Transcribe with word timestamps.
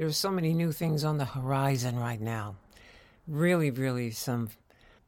There's 0.00 0.16
so 0.16 0.30
many 0.30 0.54
new 0.54 0.72
things 0.72 1.04
on 1.04 1.18
the 1.18 1.26
horizon 1.26 1.98
right 1.98 2.22
now. 2.22 2.56
Really, 3.28 3.70
really 3.70 4.12
some, 4.12 4.48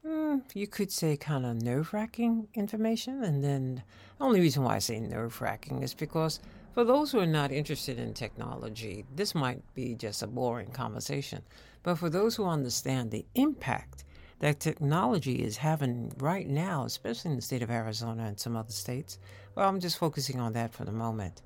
mm, 0.06 0.42
you 0.52 0.66
could 0.66 0.92
say, 0.92 1.16
kind 1.16 1.46
of 1.46 1.62
nerve 1.62 1.94
wracking 1.94 2.48
information. 2.52 3.24
And 3.24 3.42
then 3.42 3.82
the 4.18 4.24
only 4.24 4.40
reason 4.40 4.64
why 4.64 4.76
I 4.76 4.80
say 4.80 5.00
nerve 5.00 5.40
wracking 5.40 5.82
is 5.82 5.94
because 5.94 6.40
for 6.74 6.84
those 6.84 7.10
who 7.10 7.20
are 7.20 7.26
not 7.26 7.50
interested 7.52 7.98
in 7.98 8.12
technology, 8.12 9.06
this 9.16 9.34
might 9.34 9.62
be 9.72 9.94
just 9.94 10.22
a 10.22 10.26
boring 10.26 10.72
conversation. 10.72 11.40
But 11.82 11.94
for 11.94 12.10
those 12.10 12.36
who 12.36 12.44
understand 12.44 13.10
the 13.10 13.24
impact 13.34 14.04
that 14.40 14.60
technology 14.60 15.36
is 15.36 15.56
having 15.56 16.12
right 16.18 16.46
now, 16.46 16.84
especially 16.84 17.30
in 17.30 17.36
the 17.36 17.42
state 17.42 17.62
of 17.62 17.70
Arizona 17.70 18.24
and 18.24 18.38
some 18.38 18.58
other 18.58 18.72
states, 18.72 19.18
well, 19.54 19.70
I'm 19.70 19.80
just 19.80 19.96
focusing 19.96 20.38
on 20.38 20.52
that 20.52 20.74
for 20.74 20.84
the 20.84 20.92
moment. 20.92 21.40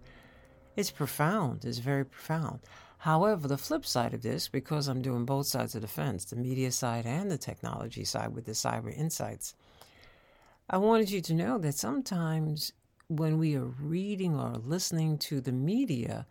It's 0.75 0.91
profound, 0.91 1.65
it's 1.65 1.79
very 1.79 2.05
profound. 2.05 2.59
However, 3.07 3.47
the 3.47 3.57
flip 3.57 3.87
side 3.87 4.15
of 4.15 4.23
this, 4.23 4.49
because 4.49 4.89
I'm 4.89 5.01
doing 5.01 5.25
both 5.27 5.47
sides 5.47 5.77
of 5.77 5.83
the 5.83 5.87
fence, 5.87 6.25
the 6.25 6.35
media 6.35 6.73
side 6.73 7.07
and 7.07 7.31
the 7.31 7.39
technology 7.39 8.03
side 8.03 8.35
with 8.35 8.47
the 8.47 8.51
cyber 8.51 8.93
insights, 8.93 9.55
I 10.69 10.79
wanted 10.79 11.13
you 11.13 11.21
to 11.21 11.35
know 11.35 11.57
that 11.59 11.77
sometimes 11.77 12.73
when 13.07 13.39
we 13.39 13.55
are 13.55 13.65
reading 13.65 14.35
or 14.35 14.55
listening 14.55 15.19
to 15.19 15.41
the 15.41 15.53
media, 15.53 16.27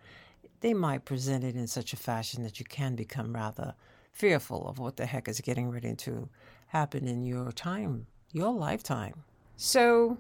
they 0.60 0.74
might 0.74 1.06
present 1.06 1.46
it 1.46 1.56
in 1.56 1.66
such 1.68 1.94
a 1.94 1.96
fashion 1.96 2.44
that 2.44 2.60
you 2.60 2.66
can 2.66 2.98
become 2.98 3.34
rather 3.34 3.74
fearful 4.12 4.68
of 4.68 4.78
what 4.78 4.98
the 4.98 5.06
heck 5.06 5.30
is 5.30 5.40
getting 5.40 5.70
ready 5.70 5.96
to 5.96 6.28
happen 6.68 7.08
in 7.08 7.24
your 7.24 7.54
time, 7.54 8.06
your 8.34 8.52
lifetime. 8.52 9.24
So, 9.56 10.18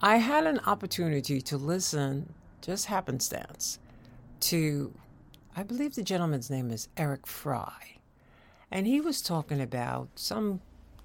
I 0.00 0.18
had 0.18 0.46
an 0.46 0.60
opportunity 0.64 1.40
to 1.40 1.56
listen, 1.56 2.34
just 2.62 2.86
happenstance, 2.86 3.80
to, 4.42 4.94
I 5.58 5.64
believe 5.64 5.96
the 5.96 6.04
gentleman's 6.04 6.50
name 6.50 6.70
is 6.70 6.88
Eric 6.96 7.26
Fry. 7.26 7.98
And 8.70 8.86
he 8.86 9.00
was 9.00 9.20
talking 9.20 9.60
about 9.60 10.08
some 10.14 10.60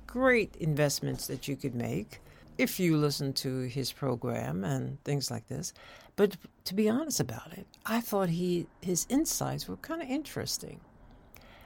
great 0.06 0.56
investments 0.58 1.26
that 1.26 1.48
you 1.48 1.56
could 1.56 1.74
make 1.74 2.20
if 2.60 2.80
you 2.80 2.96
listen 2.96 3.34
to 3.34 3.62
his 3.62 3.92
program 3.92 4.64
and 4.64 5.04
things 5.06 5.32
like 5.32 5.48
this. 5.48 5.74
But 6.16 6.38
to 6.66 6.76
be 6.76 6.88
honest 6.88 7.20
about 7.20 7.52
it, 7.54 7.66
I 7.88 8.00
thought 8.00 8.30
he 8.30 8.68
his 8.80 9.08
insights 9.10 9.68
were 9.68 9.78
kind 9.78 10.04
of 10.04 10.08
interesting, 10.08 10.82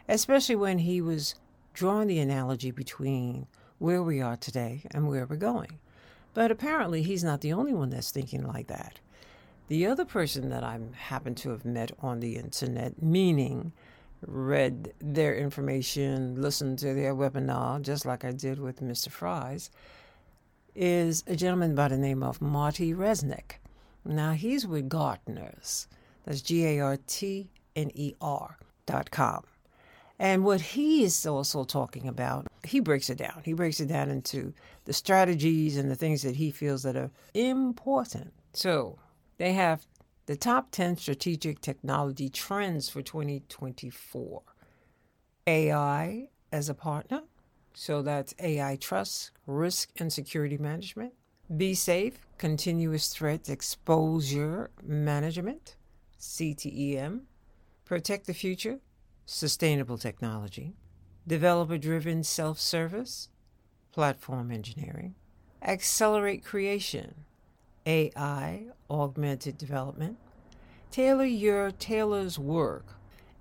especially 0.07 0.55
when 0.55 0.79
he 0.79 1.01
was 1.01 1.35
drawing 1.73 2.07
the 2.07 2.19
analogy 2.19 2.72
between 2.72 3.47
where 3.79 4.01
we 4.01 4.22
are 4.22 4.38
today 4.38 4.83
and 4.91 5.09
where 5.09 5.25
we're 5.25 5.35
going. 5.35 5.77
But 6.33 6.51
apparently, 6.51 7.03
he's 7.03 7.22
not 7.22 7.41
the 7.41 7.51
only 7.51 7.73
one 7.73 7.89
that's 7.89 8.11
thinking 8.11 8.47
like 8.47 8.67
that. 8.67 9.01
The 9.67 9.85
other 9.85 10.05
person 10.05 10.49
that 10.49 10.63
I 10.63 10.79
happen 10.95 11.35
to 11.35 11.49
have 11.49 11.65
met 11.65 11.91
on 11.99 12.21
the 12.21 12.37
internet, 12.37 13.01
meaning 13.03 13.73
read 14.25 14.93
their 14.99 15.35
information, 15.35 16.41
listened 16.41 16.79
to 16.79 16.93
their 16.93 17.13
webinar, 17.13 17.81
just 17.81 18.05
like 18.05 18.23
I 18.23 18.31
did 18.31 18.59
with 18.59 18.81
Mr. 18.81 19.09
Fry's, 19.09 19.69
is 20.73 21.23
a 21.27 21.35
gentleman 21.35 21.75
by 21.75 21.89
the 21.89 21.97
name 21.97 22.23
of 22.23 22.41
Marty 22.41 22.93
Resnick. 22.93 23.55
Now 24.05 24.31
he's 24.31 24.65
with 24.65 24.89
Gartners. 24.89 25.88
That's 26.23 26.41
G 26.41 26.65
A 26.65 26.79
R 26.79 26.97
T 27.05 27.49
N 27.75 27.91
E 27.93 28.13
R 28.21 28.57
dot 28.85 29.11
com. 29.11 29.43
And 30.17 30.45
what 30.45 30.61
he 30.61 31.03
is 31.03 31.25
also 31.25 31.65
talking 31.65 32.07
about, 32.07 32.47
he 32.63 32.79
breaks 32.79 33.09
it 33.09 33.17
down. 33.17 33.41
He 33.43 33.53
breaks 33.53 33.79
it 33.79 33.88
down 33.88 34.09
into 34.09 34.53
the 34.85 34.93
strategies 34.93 35.77
and 35.77 35.91
the 35.91 35.95
things 35.95 36.21
that 36.23 36.38
he 36.38 36.51
feels 36.51 36.83
that 36.83 36.95
are 36.95 37.11
important. 37.33 38.33
So 38.53 38.97
they 39.38 39.53
have 39.53 39.85
the 40.25 40.35
top 40.35 40.71
10 40.71 40.97
strategic 40.97 41.61
technology 41.61 42.30
trends 42.30 42.89
for 42.89 43.02
2024. 43.02 44.41
AI 45.47 46.27
as 46.52 46.67
a 46.67 46.73
partner, 46.73 47.21
so 47.73 48.02
that's 48.02 48.33
AI 48.39 48.75
trust, 48.75 49.31
risk, 49.45 49.89
and 49.97 50.11
security 50.11 50.57
management. 50.57 51.13
Be 51.56 51.73
safe, 51.75 52.28
continuous 52.38 53.07
threat 53.07 53.47
exposure 53.47 54.69
management, 54.84 55.78
CTEM. 56.19 57.22
Protect 57.85 58.28
the 58.28 58.33
future, 58.33 58.79
sustainable 59.25 59.97
technology. 59.97 60.75
Developer 61.25 61.78
driven 61.78 62.23
self 62.23 62.59
service, 62.59 63.29
platform 63.94 64.51
engineering. 64.51 65.16
Accelerate 65.62 66.44
creation, 66.44 67.25
AI, 67.88 68.66
augmented 68.90 69.58
development. 69.58 70.18
Tailor 70.92 71.25
your 71.25 71.72
tailor's 71.72 72.38
work, 72.38 72.86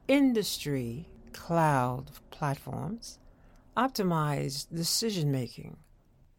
industry, 0.09 1.07
cloud 1.33 2.11
platforms 2.31 3.19
optimize 3.77 4.67
decision 4.75 5.31
making, 5.31 5.77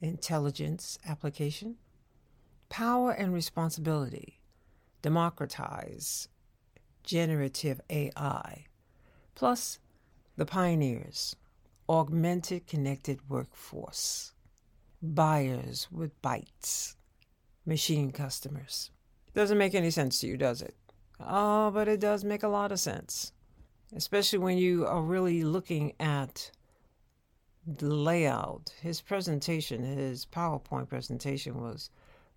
intelligence 0.01 0.97
application, 1.07 1.75
power 2.69 3.11
and 3.11 3.33
responsibility, 3.33 4.39
democratize 5.01 6.29
generative 7.03 7.79
AI, 7.89 8.65
plus 9.35 9.79
the 10.35 10.45
pioneers, 10.45 11.35
augmented 11.87 12.67
connected 12.67 13.19
workforce, 13.29 14.33
buyers 15.01 15.87
with 15.91 16.21
bytes, 16.21 16.96
machine 17.67 18.11
customers. 18.11 18.89
Doesn't 19.35 19.57
make 19.57 19.75
any 19.75 19.91
sense 19.91 20.19
to 20.21 20.27
you, 20.27 20.37
does 20.37 20.61
it? 20.63 20.75
Oh, 21.19 21.69
but 21.71 21.87
it 21.87 21.99
does 21.99 22.23
make 22.23 22.43
a 22.43 22.47
lot 22.47 22.71
of 22.71 22.79
sense, 22.79 23.33
especially 23.95 24.39
when 24.39 24.57
you 24.57 24.85
are 24.87 25.01
really 25.01 25.43
looking 25.43 25.93
at 25.99 26.49
the 27.67 27.93
layout, 27.93 28.71
his 28.81 29.01
presentation, 29.01 29.83
his 29.83 30.25
PowerPoint 30.25 30.87
presentation 30.87 31.61
was 31.61 31.89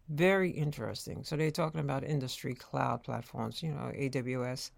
very 0.09 0.51
interesting. 0.51 1.23
So 1.23 1.37
they're 1.37 1.53
talking 1.53 1.81
about 1.81 2.03
industry 2.03 2.55
cloud 2.55 3.05
platforms, 3.05 3.63
you 3.63 3.71
know, 3.71 3.93
AWS 3.97 4.73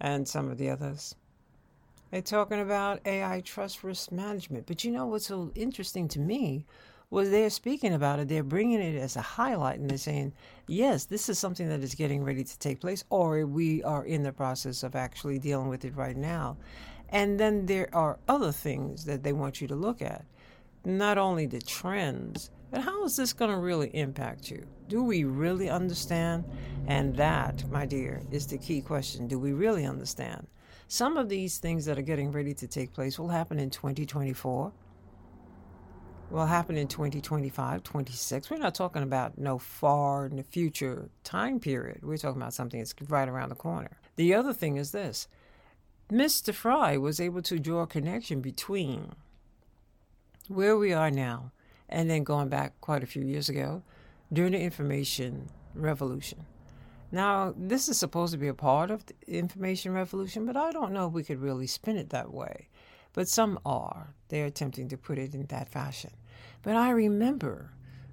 and 0.00 0.28
some 0.28 0.50
of 0.50 0.58
the 0.58 0.68
others. 0.68 1.14
They're 2.10 2.20
talking 2.20 2.60
about 2.60 3.00
AI 3.06 3.40
trust 3.40 3.82
risk 3.82 4.12
management. 4.12 4.66
But 4.66 4.84
you 4.84 4.90
know 4.90 5.06
what's 5.06 5.26
so 5.26 5.52
interesting 5.54 6.06
to 6.08 6.20
me 6.20 6.66
was 7.10 7.30
they're 7.30 7.50
speaking 7.50 7.94
about 7.94 8.18
it, 8.18 8.28
they're 8.28 8.42
bringing 8.42 8.80
it 8.80 8.96
as 8.96 9.16
a 9.16 9.22
highlight 9.22 9.78
and 9.78 9.88
they're 9.88 9.98
saying, 9.98 10.32
yes, 10.66 11.04
this 11.06 11.28
is 11.28 11.38
something 11.38 11.68
that 11.68 11.80
is 11.80 11.94
getting 11.94 12.22
ready 12.22 12.44
to 12.44 12.58
take 12.58 12.80
place, 12.80 13.04
or 13.08 13.46
we 13.46 13.82
are 13.82 14.04
in 14.04 14.22
the 14.22 14.32
process 14.32 14.82
of 14.82 14.94
actually 14.94 15.38
dealing 15.38 15.68
with 15.68 15.84
it 15.84 15.96
right 15.96 16.16
now. 16.16 16.56
And 17.08 17.40
then 17.40 17.64
there 17.64 17.88
are 17.94 18.18
other 18.28 18.52
things 18.52 19.04
that 19.06 19.22
they 19.22 19.32
want 19.32 19.60
you 19.60 19.68
to 19.68 19.74
look 19.74 20.02
at. 20.02 20.24
Not 20.84 21.16
only 21.16 21.46
the 21.46 21.60
trends, 21.60 22.50
but 22.70 22.82
how 22.82 23.04
is 23.04 23.16
this 23.16 23.32
going 23.32 23.50
to 23.50 23.56
really 23.56 23.88
impact 23.96 24.50
you? 24.50 24.66
Do 24.88 25.02
we 25.02 25.24
really 25.24 25.70
understand? 25.70 26.44
And 26.86 27.16
that, 27.16 27.66
my 27.70 27.86
dear, 27.86 28.20
is 28.30 28.46
the 28.46 28.58
key 28.58 28.82
question. 28.82 29.26
Do 29.26 29.38
we 29.38 29.52
really 29.52 29.86
understand? 29.86 30.46
Some 30.86 31.16
of 31.16 31.28
these 31.28 31.58
things 31.58 31.86
that 31.86 31.98
are 31.98 32.02
getting 32.02 32.30
ready 32.30 32.52
to 32.54 32.66
take 32.66 32.92
place 32.92 33.18
will 33.18 33.28
happen 33.28 33.58
in 33.58 33.70
2024, 33.70 34.72
will 36.30 36.46
happen 36.46 36.76
in 36.76 36.88
2025, 36.88 37.82
26. 37.82 38.50
We're 38.50 38.58
not 38.58 38.74
talking 38.74 39.02
about 39.02 39.38
no 39.38 39.58
far 39.58 40.26
in 40.26 40.36
the 40.36 40.42
future 40.42 41.08
time 41.24 41.60
period. 41.60 42.00
We're 42.02 42.18
talking 42.18 42.40
about 42.40 42.54
something 42.54 42.78
that's 42.78 42.94
right 43.08 43.28
around 43.28 43.48
the 43.48 43.54
corner. 43.54 43.98
The 44.16 44.34
other 44.34 44.52
thing 44.52 44.76
is 44.76 44.92
this 44.92 45.28
Mr. 46.10 46.54
Fry 46.54 46.96
was 46.96 47.20
able 47.20 47.42
to 47.42 47.58
draw 47.58 47.82
a 47.82 47.86
connection 47.86 48.40
between 48.40 49.12
where 50.48 50.76
we 50.76 50.92
are 50.92 51.10
now 51.10 51.52
and 51.88 52.10
then 52.10 52.24
going 52.24 52.48
back 52.48 52.80
quite 52.80 53.02
a 53.02 53.06
few 53.06 53.22
years 53.22 53.48
ago 53.48 53.82
during 54.32 54.52
the 54.52 54.60
information 54.60 55.48
revolution. 55.74 56.46
Now, 57.10 57.54
this 57.56 57.88
is 57.88 57.98
supposed 57.98 58.32
to 58.32 58.38
be 58.38 58.48
a 58.48 58.54
part 58.54 58.90
of 58.90 59.06
the 59.06 59.14
information 59.26 59.92
revolution, 59.92 60.44
but 60.44 60.56
I 60.56 60.72
don't 60.72 60.92
know 60.92 61.06
if 61.06 61.12
we 61.14 61.24
could 61.24 61.40
really 61.40 61.66
spin 61.66 61.96
it 61.96 62.10
that 62.10 62.32
way. 62.32 62.68
But 63.14 63.28
some 63.28 63.58
are. 63.64 64.14
They're 64.28 64.46
attempting 64.46 64.88
to 64.88 64.98
put 64.98 65.18
it 65.18 65.34
in 65.34 65.46
that 65.46 65.70
fashion. 65.70 66.10
But 66.62 66.76
I 66.76 66.90
remember 66.90 67.72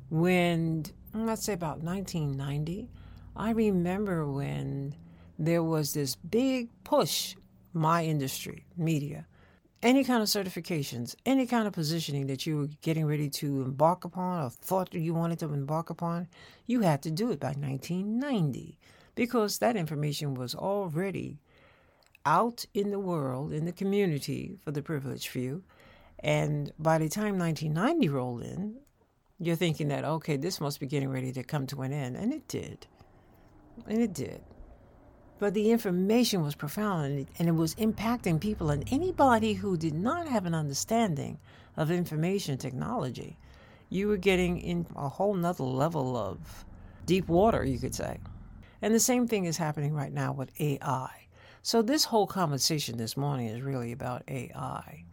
when, 0.09 0.85
let's 1.13 1.43
say 1.43 1.53
about 1.53 1.79
1990, 1.79 2.89
I 3.35 3.51
remember 3.51 4.29
when 4.29 4.95
there 5.37 5.63
was 5.63 5.93
this 5.93 6.15
big 6.15 6.69
push 6.83 7.35
my 7.73 8.05
industry, 8.05 8.65
media, 8.77 9.27
any 9.83 10.03
kind 10.03 10.23
of 10.23 10.29
certifications, 10.29 11.15
any 11.25 11.45
kind 11.45 11.67
of 11.67 11.73
positioning 11.73 12.27
that 12.27 12.45
you 12.45 12.57
were 12.57 12.69
getting 12.81 13.05
ready 13.05 13.29
to 13.29 13.61
embark 13.63 14.05
upon 14.05 14.45
or 14.45 14.49
thought 14.49 14.93
you 14.93 15.13
wanted 15.13 15.39
to 15.39 15.53
embark 15.53 15.89
upon, 15.89 16.27
you 16.65 16.81
had 16.81 17.01
to 17.03 17.11
do 17.11 17.31
it 17.31 17.39
by 17.39 17.49
1990 17.49 18.79
because 19.13 19.59
that 19.59 19.75
information 19.75 20.33
was 20.33 20.55
already 20.55 21.39
out 22.25 22.65
in 22.73 22.91
the 22.91 22.99
world, 22.99 23.53
in 23.53 23.65
the 23.65 23.71
community 23.71 24.57
for 24.63 24.71
the 24.71 24.81
privileged 24.81 25.27
few. 25.27 25.63
And 26.19 26.71
by 26.79 26.97
the 26.97 27.09
time 27.09 27.37
1990 27.39 28.09
rolled 28.09 28.43
in, 28.43 28.77
you're 29.39 29.55
thinking 29.55 29.89
that, 29.89 30.05
okay, 30.05 30.37
this 30.37 30.61
must 30.61 30.79
be 30.79 30.87
getting 30.87 31.09
ready 31.09 31.31
to 31.33 31.43
come 31.43 31.67
to 31.67 31.81
an 31.83 31.93
end. 31.93 32.15
And 32.17 32.33
it 32.33 32.47
did. 32.47 32.87
And 33.87 34.01
it 34.01 34.13
did. 34.13 34.41
but 35.39 35.53
the 35.53 35.71
information 35.71 36.43
was 36.43 36.55
profound 36.55 37.27
and 37.39 37.47
it 37.49 37.53
was 37.55 37.75
impacting 37.75 38.39
people. 38.39 38.69
And 38.69 38.85
anybody 38.91 39.53
who 39.53 39.77
did 39.77 39.93
not 39.93 40.27
have 40.27 40.45
an 40.45 40.55
understanding 40.55 41.39
of 41.77 41.91
information 41.91 42.57
technology, 42.57 43.37
you 43.89 44.07
were 44.07 44.17
getting 44.17 44.59
in 44.59 44.85
a 44.95 45.09
whole 45.09 45.33
nother 45.35 45.63
level 45.63 46.17
of 46.17 46.65
deep 47.05 47.27
water, 47.27 47.63
you 47.63 47.79
could 47.79 47.95
say. 47.95 48.19
And 48.81 48.93
the 48.93 48.99
same 48.99 49.27
thing 49.27 49.45
is 49.45 49.57
happening 49.57 49.93
right 49.93 50.13
now 50.13 50.33
with 50.33 50.51
AI. 50.59 51.27
So, 51.61 51.81
this 51.81 52.05
whole 52.05 52.27
conversation 52.27 52.97
this 52.97 53.17
morning 53.17 53.47
is 53.47 53.61
really 53.61 53.91
about 53.91 54.23
AI. 54.27 55.05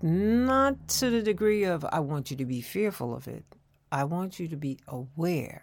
Not 0.00 0.88
to 0.88 1.10
the 1.10 1.22
degree 1.22 1.64
of 1.64 1.84
I 1.90 2.00
want 2.00 2.30
you 2.30 2.36
to 2.36 2.44
be 2.44 2.60
fearful 2.60 3.14
of 3.14 3.26
it, 3.26 3.44
I 3.90 4.04
want 4.04 4.38
you 4.38 4.46
to 4.48 4.56
be 4.56 4.78
aware 4.86 5.62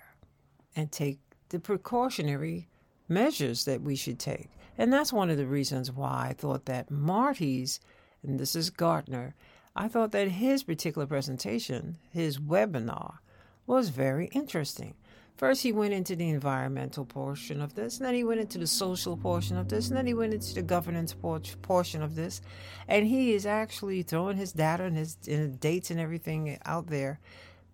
and 0.76 0.92
take 0.92 1.20
the 1.50 1.60
precautionary 1.60 2.68
measures 3.08 3.64
that 3.66 3.82
we 3.82 3.96
should 3.96 4.20
take. 4.20 4.50
And 4.78 4.92
that's 4.92 5.14
one 5.14 5.30
of 5.30 5.38
the 5.38 5.48
reasons 5.48 5.92
why 5.92 6.28
I 6.30 6.34
thought 6.34 6.66
that 6.66 6.92
Marty's, 6.92 7.80
and 8.24 8.38
this 8.38 8.56
is 8.58 8.70
Gartner, 8.70 9.36
I 9.74 9.88
thought 9.88 10.12
that 10.12 10.28
his 10.28 10.64
particular 10.64 11.08
presentation, 11.08 11.98
his 12.10 12.38
webinar, 12.38 13.20
was 13.66 13.90
very 13.90 14.28
interesting. 14.28 14.96
First, 15.38 15.64
he 15.64 15.74
went 15.74 15.94
into 15.94 16.16
the 16.16 16.30
environmental 16.30 17.06
portion 17.06 17.62
of 17.62 17.76
this, 17.76 17.98
and 17.98 18.06
then 18.06 18.16
he 18.16 18.24
went 18.24 18.40
into 18.40 18.58
the 18.58 18.68
social 18.68 19.18
portion 19.18 19.58
of 19.58 19.68
this, 19.68 19.90
and 19.90 19.98
then 19.98 20.08
he 20.08 20.14
went 20.14 20.34
into 20.34 20.54
the 20.56 20.62
governance 20.62 21.14
portion 21.14 22.02
of 22.02 22.16
this. 22.16 22.42
And 22.88 23.06
he 23.06 23.34
is 23.34 23.46
actually 23.46 24.04
throwing 24.04 24.38
his 24.38 24.54
data 24.54 24.86
and 24.86 24.96
his, 24.96 25.18
and 25.28 25.60
dates 25.60 25.92
and 25.92 26.00
everything 26.00 26.58
out 26.66 26.88
there 26.88 27.20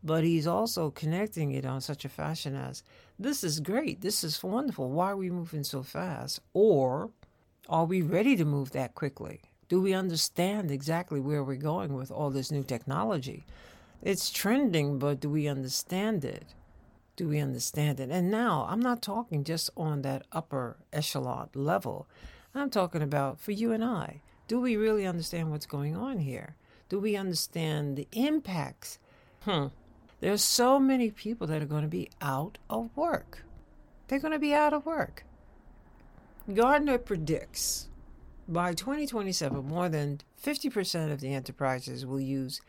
but 0.03 0.23
he's 0.23 0.47
also 0.47 0.89
connecting 0.89 1.51
it 1.51 1.65
on 1.65 1.81
such 1.81 2.05
a 2.05 2.09
fashion 2.09 2.55
as 2.55 2.83
this 3.19 3.43
is 3.43 3.59
great, 3.59 4.01
this 4.01 4.23
is 4.23 4.41
wonderful. 4.41 4.89
Why 4.89 5.11
are 5.11 5.17
we 5.17 5.29
moving 5.29 5.63
so 5.63 5.83
fast? 5.83 6.39
Or 6.53 7.11
are 7.69 7.85
we 7.85 8.01
ready 8.01 8.35
to 8.35 8.45
move 8.45 8.71
that 8.71 8.95
quickly? 8.95 9.41
Do 9.69 9.79
we 9.79 9.93
understand 9.93 10.71
exactly 10.71 11.19
where 11.19 11.43
we're 11.43 11.55
going 11.55 11.93
with 11.93 12.11
all 12.11 12.31
this 12.31 12.51
new 12.51 12.63
technology? 12.63 13.45
It's 14.01 14.31
trending, 14.31 14.97
but 14.97 15.19
do 15.19 15.29
we 15.29 15.47
understand 15.47 16.25
it? 16.25 16.55
Do 17.15 17.27
we 17.27 17.39
understand 17.39 17.99
it? 17.99 18.09
And 18.09 18.31
now 18.31 18.65
I'm 18.69 18.79
not 18.79 19.01
talking 19.01 19.43
just 19.43 19.69
on 19.75 20.01
that 20.01 20.25
upper 20.31 20.77
echelon 20.93 21.49
level. 21.53 22.07
I'm 22.55 22.69
talking 22.69 23.01
about 23.01 23.39
for 23.39 23.51
you 23.51 23.71
and 23.71 23.83
I. 23.83 24.21
Do 24.47 24.59
we 24.59 24.75
really 24.75 25.05
understand 25.05 25.51
what's 25.51 25.65
going 25.65 25.95
on 25.95 26.19
here? 26.19 26.55
Do 26.89 26.99
we 26.99 27.15
understand 27.15 27.95
the 27.95 28.07
impacts? 28.11 28.99
Hmm. 29.41 29.67
There's 30.19 30.43
so 30.43 30.79
many 30.79 31.09
people 31.09 31.47
that 31.47 31.61
are 31.61 31.67
going 31.67 31.83
to 31.83 31.87
be 31.87 32.09
out 32.21 32.57
of 32.69 32.95
work. 32.95 33.43
They're 34.07 34.19
going 34.19 34.33
to 34.33 34.39
be 34.39 34.53
out 34.53 34.73
of 34.73 34.85
work. 34.85 35.23
Gartner 36.53 36.97
predicts 36.97 37.87
by 38.47 38.73
2027, 38.73 39.65
more 39.65 39.87
than 39.87 40.19
50% 40.43 41.11
of 41.11 41.21
the 41.21 41.33
enterprises 41.33 42.05
will 42.05 42.19
use 42.19 42.61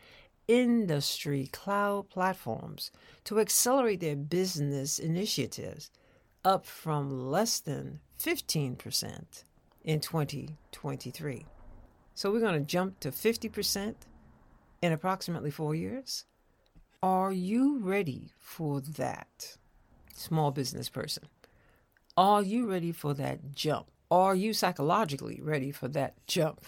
industry 0.47 1.49
cloud 1.51 2.09
platforms 2.09 2.91
to 3.25 3.39
accelerate 3.39 3.99
their 3.99 4.15
business 4.15 4.99
initiatives, 4.99 5.89
up 6.45 6.65
from 6.65 7.31
less 7.31 7.59
than 7.59 7.99
15% 8.19 9.43
in 9.83 9.99
2023. 9.99 11.45
So 12.15 12.31
we're 12.31 12.39
going 12.39 12.59
to 12.59 12.65
jump 12.65 12.99
to 12.99 13.11
50% 13.11 13.95
in 14.81 14.91
approximately 14.91 15.51
four 15.51 15.73
years. 15.73 16.25
Are 17.01 17.33
you 17.33 17.79
ready 17.79 18.31
for 18.39 18.81
that, 18.81 19.57
small 20.13 20.51
business 20.51 20.89
person? 20.89 21.23
Are 22.15 22.43
you 22.43 22.69
ready 22.69 22.91
for 22.91 23.13
that 23.15 23.53
jump? 23.53 23.89
Are 24.11 24.35
you 24.35 24.53
psychologically 24.53 25.39
ready 25.41 25.71
for 25.71 25.87
that 25.89 26.15
jump? 26.27 26.65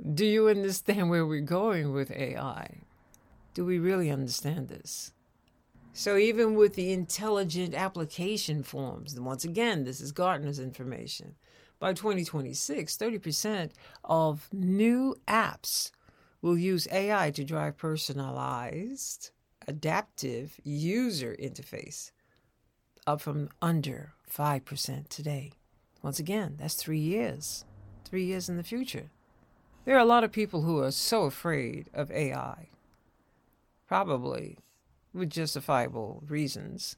Do 0.00 0.24
you 0.24 0.48
understand 0.48 1.10
where 1.10 1.26
we're 1.26 1.42
going 1.42 1.92
with 1.92 2.10
AI? 2.10 2.78
Do 3.52 3.66
we 3.66 3.78
really 3.78 4.10
understand 4.10 4.68
this? 4.68 5.12
So, 5.92 6.16
even 6.16 6.54
with 6.54 6.74
the 6.74 6.90
intelligent 6.90 7.74
application 7.74 8.62
forms, 8.62 9.12
and 9.12 9.26
once 9.26 9.44
again, 9.44 9.84
this 9.84 10.00
is 10.00 10.12
Gartner's 10.12 10.58
information. 10.58 11.34
By 11.78 11.92
2026, 11.92 12.96
30% 12.96 13.72
of 14.02 14.48
new 14.52 15.16
apps 15.28 15.90
will 16.40 16.56
use 16.56 16.88
AI 16.90 17.30
to 17.32 17.44
drive 17.44 17.76
personalized, 17.76 19.32
adaptive 19.68 20.58
user 20.64 21.36
interface, 21.38 22.10
up 23.06 23.20
from 23.20 23.50
under 23.60 24.14
5% 24.34 25.08
today. 25.08 25.52
Once 26.00 26.18
again, 26.18 26.54
that's 26.58 26.74
three 26.74 26.98
years, 26.98 27.66
three 28.06 28.24
years 28.24 28.48
in 28.48 28.56
the 28.56 28.62
future. 28.62 29.10
There 29.84 29.96
are 29.96 30.00
a 30.00 30.04
lot 30.04 30.24
of 30.24 30.32
people 30.32 30.62
who 30.62 30.82
are 30.82 30.90
so 30.90 31.24
afraid 31.24 31.88
of 31.94 32.10
AI, 32.10 32.68
probably 33.88 34.58
with 35.14 35.30
justifiable 35.30 36.22
reasons. 36.28 36.96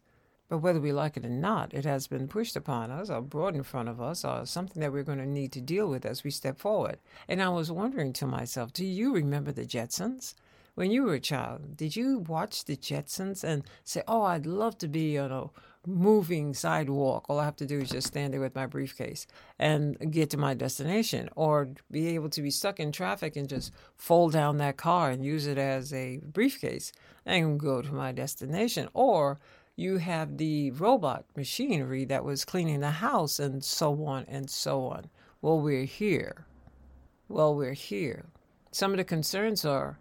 But 0.49 0.59
whether 0.59 0.81
we 0.81 0.93
like 0.93 1.17
it 1.17 1.25
or 1.25 1.31
not, 1.31 1.73
it 1.73 1.85
has 1.85 2.09
been 2.09 2.29
pushed 2.29 2.57
upon 2.57 2.91
us 2.91 3.09
or 3.09 3.23
brought 3.23 3.55
in 3.55 3.63
front 3.63 3.89
of 3.89 4.03
us 4.03 4.25
or 4.25 4.45
something 4.45 4.81
that 4.81 4.93
we're 4.93 5.05
going 5.05 5.19
to 5.19 5.27
need 5.27 5.53
to 5.53 5.61
deal 5.61 5.89
with 5.89 6.05
as 6.05 6.25
we 6.25 6.31
step 6.31 6.59
forward. 6.59 6.99
And 7.29 7.41
I 7.41 7.49
was 7.49 7.73
wondering 7.73 8.13
to 8.15 8.27
myself, 8.27 8.73
do 8.73 8.85
you 8.85 9.15
remember 9.15 9.53
the 9.53 9.65
Jetsons? 9.65 10.35
When 10.75 10.91
you 10.91 11.05
were 11.05 11.15
a 11.15 11.21
child, 11.21 11.77
did 11.77 11.97
you 11.97 12.19
watch 12.19 12.65
the 12.65 12.77
Jetsons 12.77 13.45
and 13.45 13.63
say, 13.85 14.03
Oh, 14.09 14.23
I'd 14.23 14.47
love 14.47 14.77
to 14.79 14.89
be 14.89 15.17
on 15.19 15.31
a 15.31 15.51
moving 15.87 16.55
sidewalk. 16.55 17.27
All 17.29 17.39
I 17.39 17.45
have 17.45 17.57
to 17.57 17.67
do 17.67 17.81
is 17.81 17.91
just 17.91 18.07
stand 18.09 18.33
there 18.33 18.41
with 18.41 18.55
my 18.55 18.67
briefcase 18.67 19.27
and 19.59 19.97
get 20.13 20.31
to 20.31 20.37
my 20.37 20.55
destination, 20.55 21.29
or 21.37 21.71
be 21.91 22.09
able 22.09 22.29
to 22.31 22.43
be 22.43 22.51
stuck 22.51 22.79
in 22.81 22.93
traffic 22.93 23.37
and 23.37 23.49
just 23.49 23.73
fold 23.97 24.33
down 24.33 24.59
that 24.59 24.77
car 24.77 25.11
and 25.11 25.25
use 25.25 25.47
it 25.47 25.59
as 25.59 25.93
a 25.93 26.21
briefcase 26.23 26.93
and 27.27 27.59
go 27.59 27.83
to 27.83 27.93
my 27.93 28.13
destination, 28.13 28.89
or 28.95 29.39
you 29.77 29.97
have 29.99 30.37
the 30.37 30.71
robot 30.73 31.25
machinery 31.37 32.05
that 32.05 32.25
was 32.25 32.45
cleaning 32.45 32.81
the 32.81 32.91
house 32.91 33.39
and 33.39 33.65
so 33.65 34.05
on 34.05 34.25
and 34.29 34.51
so 34.51 34.85
on. 34.85 35.07
Well, 35.41 35.61
we're 35.61 35.85
here. 35.85 36.47
Well, 37.29 37.55
we're 37.55 37.73
here. 37.73 38.27
Some 38.71 38.93
of 38.93 38.99
the 38.99 39.05
concerns 39.05 39.65
are 39.65 39.99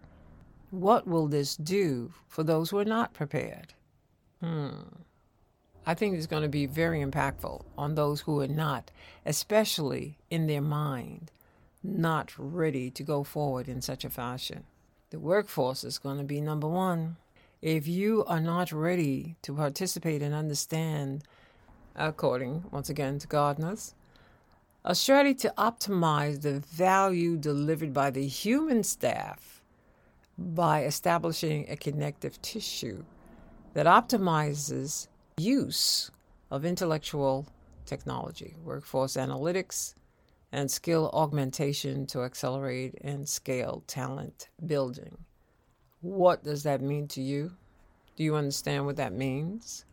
what 0.70 1.06
will 1.06 1.26
this 1.26 1.56
do 1.56 2.12
for 2.28 2.42
those 2.42 2.70
who 2.70 2.78
are 2.78 2.84
not 2.84 3.12
prepared? 3.12 3.74
Hmm. 4.40 4.70
I 5.84 5.94
think 5.94 6.16
it's 6.16 6.26
going 6.26 6.44
to 6.44 6.48
be 6.48 6.66
very 6.66 7.00
impactful 7.00 7.64
on 7.76 7.94
those 7.94 8.20
who 8.20 8.40
are 8.40 8.48
not, 8.48 8.90
especially 9.26 10.18
in 10.30 10.46
their 10.46 10.60
mind, 10.60 11.32
not 11.82 12.32
ready 12.38 12.90
to 12.90 13.02
go 13.02 13.24
forward 13.24 13.68
in 13.68 13.82
such 13.82 14.04
a 14.04 14.10
fashion. 14.10 14.64
The 15.10 15.18
workforce 15.18 15.82
is 15.82 15.98
going 15.98 16.18
to 16.18 16.24
be 16.24 16.40
number 16.40 16.68
one 16.68 17.16
if 17.60 17.86
you 17.86 18.24
are 18.26 18.40
not 18.40 18.72
ready 18.72 19.36
to 19.42 19.54
participate 19.54 20.22
and 20.22 20.34
understand, 20.34 21.24
according 21.94 22.64
once 22.70 22.88
again 22.88 23.18
to 23.20 23.26
Gartner's, 23.26 23.94
a 24.84 24.94
strategy 24.94 25.34
to 25.34 25.54
optimize 25.56 26.42
the 26.42 26.58
value 26.58 27.36
delivered 27.36 27.92
by 27.92 28.10
the 28.10 28.26
human 28.26 28.82
staff 28.82 29.62
by 30.36 30.84
establishing 30.84 31.66
a 31.68 31.76
connective 31.76 32.40
tissue 32.42 33.04
that 33.74 33.86
optimizes 33.86 35.06
use 35.36 36.10
of 36.50 36.64
intellectual 36.64 37.46
technology, 37.86 38.54
workforce 38.62 39.14
analytics, 39.16 39.94
and 40.52 40.70
skill 40.70 41.10
augmentation 41.14 42.06
to 42.06 42.22
accelerate 42.22 42.94
and 43.02 43.28
scale 43.28 43.82
talent 43.86 44.48
building. 44.66 45.16
What 46.00 46.44
does 46.44 46.62
that 46.64 46.82
mean 46.82 47.08
to 47.08 47.22
you? 47.22 47.52
Do 48.16 48.24
you 48.24 48.36
understand 48.36 48.84
what 48.84 48.96
that 48.96 49.12
means? 49.14 49.84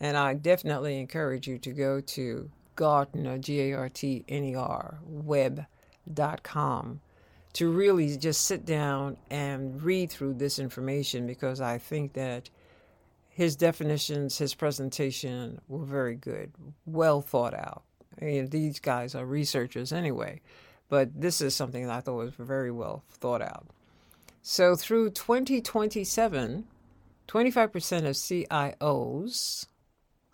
And 0.00 0.16
I 0.16 0.34
definitely 0.34 0.98
encourage 0.98 1.46
you 1.46 1.58
to 1.58 1.70
go 1.70 2.00
to 2.00 2.50
Gartner, 2.74 3.38
G 3.38 3.60
A 3.60 3.74
R 3.74 3.88
T 3.88 4.24
N 4.28 4.44
E 4.44 4.54
R, 4.56 4.98
web.com 5.04 7.00
to 7.52 7.70
really 7.70 8.16
just 8.16 8.44
sit 8.44 8.64
down 8.64 9.16
and 9.30 9.82
read 9.82 10.10
through 10.10 10.34
this 10.34 10.58
information 10.58 11.26
because 11.26 11.60
I 11.60 11.78
think 11.78 12.14
that 12.14 12.48
his 13.34 13.56
definitions, 13.56 14.38
his 14.38 14.54
presentation 14.54 15.60
were 15.66 15.84
very 15.84 16.14
good, 16.14 16.52
well 16.84 17.22
thought 17.22 17.54
out. 17.54 17.82
I 18.20 18.26
mean, 18.26 18.50
these 18.50 18.78
guys 18.78 19.14
are 19.14 19.24
researchers 19.24 19.92
anyway, 19.92 20.42
but 20.90 21.08
this 21.18 21.40
is 21.40 21.56
something 21.56 21.86
that 21.86 21.92
I 21.92 22.00
thought 22.00 22.16
was 22.16 22.34
very 22.38 22.70
well 22.70 23.04
thought 23.08 23.40
out. 23.40 23.66
So 24.42 24.76
through 24.76 25.10
2027, 25.10 26.64
25% 27.26 27.98
of 27.98 28.16
CIOs 28.16 29.66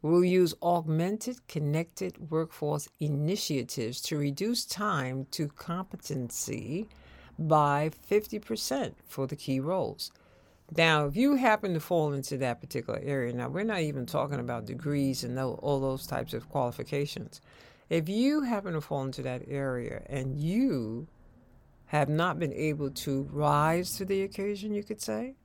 will 0.03 0.25
use 0.25 0.55
augmented 0.61 1.47
connected 1.47 2.31
workforce 2.31 2.89
initiatives 2.99 4.01
to 4.03 4.17
reduce 4.17 4.65
time 4.65 5.27
to 5.31 5.47
competency 5.49 6.89
by 7.39 7.91
50% 8.11 8.95
for 9.07 9.29
the 9.29 9.37
key 9.37 9.61
roles. 9.61 10.11
Now, 10.77 11.07
if 11.07 11.17
you 11.17 11.35
happen 11.37 11.73
to 11.75 11.81
fall 11.81 12.13
into 12.13 12.37
that 12.39 12.61
particular 12.61 13.01
area, 13.03 13.33
now 13.33 13.49
we're 13.49 13.65
not 13.65 13.81
even 13.81 14.05
talking 14.05 14.39
about 14.39 14.67
degrees 14.67 15.25
and 15.25 15.39
all 15.39 15.81
those 15.81 16.07
types 16.07 16.35
of 16.35 16.49
qualifications. 16.51 17.41
If 17.89 18.09
you 18.09 18.43
happen 18.43 18.75
to 18.75 18.81
fall 18.83 19.03
into 19.03 19.23
that 19.23 19.43
area 19.49 20.03
and 20.11 20.39
you 20.39 21.09
have 21.87 22.11
not 22.11 22.39
been 22.39 22.53
able 22.53 22.91
to 22.91 23.23
rise 23.33 23.97
to 23.97 24.05
the 24.05 24.23
occasion, 24.23 24.75
you 24.75 24.83
could 24.83 25.01
say, 25.01 25.37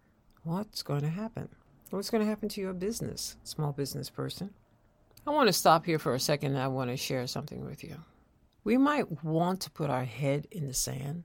what's 0.44 0.84
going 0.84 1.04
to 1.04 1.10
happen? 1.10 1.48
What's 1.90 2.10
going 2.10 2.22
to 2.22 2.30
happen 2.30 2.50
to 2.50 2.60
your 2.60 2.74
business, 2.74 3.38
small 3.44 3.72
business 3.72 4.10
person? 4.10 4.50
I 5.26 5.30
want 5.30 5.48
to 5.48 5.54
stop 5.54 5.86
here 5.86 6.00
for 6.00 6.16
a 6.16 6.20
second. 6.20 6.58
I 6.58 6.68
want 6.68 6.90
to 6.90 6.98
share 6.98 7.28
something 7.28 7.64
with 7.64 7.82
you. 7.82 7.96
We 8.66 8.78
might 8.78 9.24
want 9.24 9.62
to 9.62 9.72
put 9.72 9.90
our 9.90 10.04
head 10.04 10.48
in 10.52 10.68
the 10.68 10.74
sand. 10.74 11.24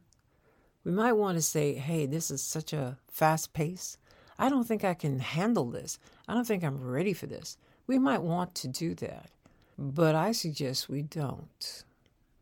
We 0.84 0.92
might 0.92 1.12
want 1.12 1.36
to 1.36 1.42
say, 1.42 1.74
hey, 1.74 2.06
this 2.06 2.30
is 2.30 2.42
such 2.42 2.72
a 2.72 2.98
fast 3.10 3.52
pace. 3.52 3.98
I 4.38 4.48
don't 4.48 4.64
think 4.64 4.84
I 4.84 4.94
can 4.94 5.18
handle 5.18 5.70
this. 5.70 5.98
I 6.28 6.34
don't 6.34 6.46
think 6.46 6.62
I'm 6.62 6.82
ready 6.82 7.12
for 7.12 7.26
this. 7.26 7.56
We 7.86 7.98
might 7.98 8.22
want 8.22 8.54
to 8.56 8.68
do 8.68 8.94
that. 8.96 9.30
But 9.76 10.14
I 10.14 10.32
suggest 10.32 10.88
we 10.88 11.02
don't. 11.02 11.84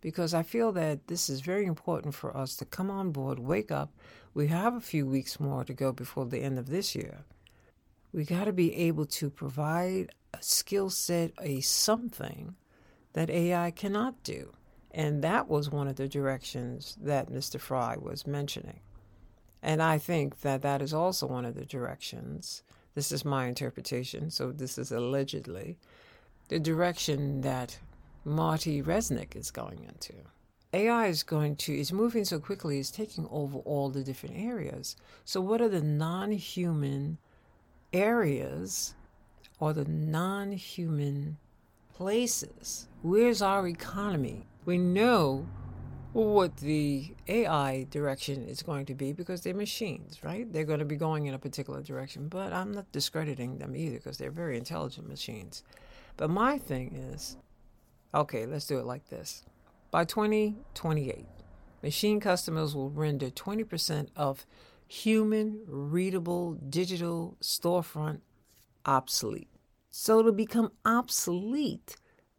Because 0.00 0.34
I 0.34 0.42
feel 0.42 0.72
that 0.72 1.06
this 1.06 1.28
is 1.28 1.40
very 1.40 1.66
important 1.66 2.14
for 2.14 2.36
us 2.36 2.56
to 2.56 2.64
come 2.64 2.90
on 2.90 3.10
board, 3.10 3.38
wake 3.38 3.70
up. 3.70 3.92
We 4.34 4.48
have 4.48 4.74
a 4.74 4.80
few 4.80 5.06
weeks 5.06 5.40
more 5.40 5.64
to 5.64 5.72
go 5.72 5.92
before 5.92 6.26
the 6.26 6.40
end 6.40 6.58
of 6.58 6.68
this 6.68 6.94
year. 6.94 7.24
We 8.12 8.24
got 8.24 8.44
to 8.44 8.52
be 8.52 8.74
able 8.76 9.06
to 9.06 9.30
provide 9.30 10.10
a 10.32 10.42
skill 10.42 10.90
set, 10.90 11.32
a 11.40 11.60
something 11.60 12.54
that 13.14 13.30
AI 13.30 13.70
cannot 13.70 14.22
do. 14.22 14.52
And 14.96 15.22
that 15.22 15.46
was 15.46 15.70
one 15.70 15.88
of 15.88 15.96
the 15.96 16.08
directions 16.08 16.96
that 17.02 17.30
Mr. 17.30 17.60
Fry 17.60 17.96
was 18.00 18.26
mentioning. 18.26 18.80
And 19.62 19.82
I 19.82 19.98
think 19.98 20.40
that 20.40 20.62
that 20.62 20.80
is 20.80 20.94
also 20.94 21.26
one 21.26 21.44
of 21.44 21.54
the 21.54 21.66
directions. 21.66 22.62
This 22.94 23.12
is 23.12 23.22
my 23.22 23.46
interpretation, 23.46 24.30
so 24.30 24.52
this 24.52 24.78
is 24.78 24.90
allegedly 24.90 25.76
the 26.48 26.58
direction 26.58 27.42
that 27.42 27.78
Marty 28.24 28.82
Resnick 28.82 29.36
is 29.36 29.50
going 29.50 29.84
into. 29.84 30.14
AI 30.72 31.08
is 31.08 31.22
going 31.22 31.56
to, 31.56 31.78
is 31.78 31.92
moving 31.92 32.24
so 32.24 32.38
quickly, 32.38 32.78
it's 32.78 32.90
taking 32.90 33.28
over 33.30 33.58
all 33.58 33.90
the 33.90 34.02
different 34.02 34.36
areas. 34.38 34.96
So, 35.26 35.42
what 35.42 35.60
are 35.60 35.68
the 35.68 35.82
non 35.82 36.32
human 36.32 37.18
areas 37.92 38.94
or 39.60 39.74
the 39.74 39.84
non 39.84 40.52
human 40.52 41.36
places? 41.94 42.88
Where's 43.02 43.42
our 43.42 43.68
economy? 43.68 44.46
We 44.66 44.78
know 44.78 45.46
what 46.12 46.56
the 46.56 47.14
AI 47.28 47.86
direction 47.88 48.42
is 48.42 48.62
going 48.62 48.86
to 48.86 48.94
be 48.94 49.12
because 49.12 49.42
they're 49.42 49.54
machines, 49.54 50.24
right? 50.24 50.50
They're 50.52 50.64
going 50.64 50.80
to 50.80 50.84
be 50.84 50.96
going 50.96 51.26
in 51.26 51.34
a 51.34 51.38
particular 51.38 51.82
direction, 51.82 52.28
but 52.28 52.52
I'm 52.52 52.72
not 52.72 52.90
discrediting 52.90 53.58
them 53.58 53.76
either 53.76 53.96
because 53.96 54.18
they're 54.18 54.30
very 54.30 54.56
intelligent 54.56 55.08
machines. 55.08 55.62
But 56.16 56.30
my 56.30 56.58
thing 56.58 56.94
is 57.12 57.36
okay, 58.14 58.46
let's 58.46 58.66
do 58.66 58.78
it 58.78 58.86
like 58.86 59.08
this. 59.08 59.44
By 59.90 60.04
2028, 60.04 61.26
machine 61.82 62.18
customers 62.18 62.74
will 62.74 62.90
render 62.90 63.28
20% 63.30 64.08
of 64.16 64.46
human 64.88 65.60
readable 65.66 66.54
digital 66.54 67.36
storefront 67.42 68.20
obsolete. 68.84 69.48
So 69.90 70.20
it'll 70.20 70.32
become 70.32 70.72
obsolete 70.84 71.96